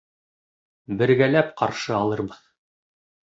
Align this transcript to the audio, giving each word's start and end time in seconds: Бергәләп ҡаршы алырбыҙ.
Бергәләп 1.01 1.53
ҡаршы 1.61 1.93
алырбыҙ. 1.99 2.41